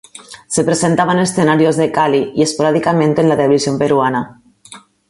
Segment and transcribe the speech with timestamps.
[0.47, 4.41] Se presentaba en escenarios de Cali y esporádicamente en la televisión peruana.